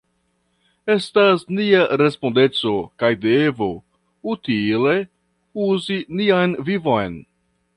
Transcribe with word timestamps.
Estas 0.93 1.43
nia 1.57 1.81
respondeco 2.01 2.73
kaj 3.03 3.11
devo 3.25 3.69
utile 4.35 4.97
uzi 5.67 6.03
nian 6.23 6.61
vivon. 6.71 7.21